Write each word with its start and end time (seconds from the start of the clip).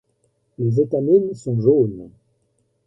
Les 0.57 0.81
étamines 0.81 1.35
sont 1.35 1.61
jaunes. 1.61 2.09